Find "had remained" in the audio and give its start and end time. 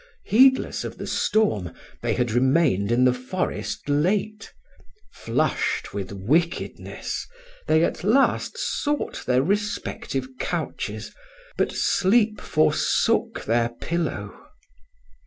2.15-2.91